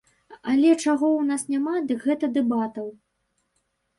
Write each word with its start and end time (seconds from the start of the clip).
Але 0.51 0.69
чаго 0.83 1.05
ў 1.17 1.21
нас 1.31 1.43
няма, 1.55 1.75
дык 1.91 1.99
гэта 2.07 2.25
дэбатаў. 2.37 2.87